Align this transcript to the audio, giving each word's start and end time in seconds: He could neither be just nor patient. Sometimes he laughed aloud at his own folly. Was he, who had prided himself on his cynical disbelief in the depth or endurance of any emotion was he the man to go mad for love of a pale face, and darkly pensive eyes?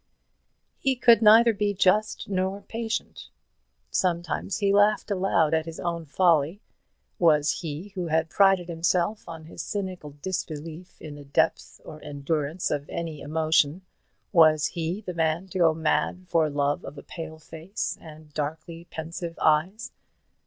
He 0.79 0.95
could 0.95 1.21
neither 1.21 1.53
be 1.53 1.75
just 1.75 2.27
nor 2.27 2.61
patient. 2.61 3.29
Sometimes 3.91 4.57
he 4.57 4.73
laughed 4.73 5.11
aloud 5.11 5.53
at 5.53 5.67
his 5.67 5.79
own 5.79 6.05
folly. 6.07 6.59
Was 7.19 7.59
he, 7.61 7.89
who 7.89 8.07
had 8.07 8.27
prided 8.31 8.67
himself 8.67 9.29
on 9.29 9.45
his 9.45 9.61
cynical 9.61 10.15
disbelief 10.23 10.99
in 10.99 11.13
the 11.13 11.25
depth 11.25 11.79
or 11.85 12.01
endurance 12.03 12.71
of 12.71 12.89
any 12.89 13.21
emotion 13.21 13.83
was 14.31 14.65
he 14.69 15.01
the 15.01 15.13
man 15.13 15.47
to 15.49 15.59
go 15.59 15.71
mad 15.75 16.25
for 16.27 16.49
love 16.49 16.83
of 16.83 16.97
a 16.97 17.03
pale 17.03 17.37
face, 17.37 17.95
and 18.01 18.33
darkly 18.33 18.85
pensive 18.89 19.37
eyes? 19.39 19.91